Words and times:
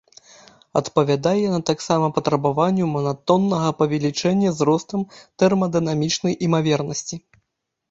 Адпавядае 0.79 1.33
яна 1.49 1.59
таксама 1.69 2.07
патрабаванню 2.15 2.85
манатоннага 2.95 3.69
павелічэння 3.83 4.55
з 4.57 4.69
ростам 4.73 5.07
тэрмадынамічнай 5.39 6.33
імавернасці. 6.49 7.25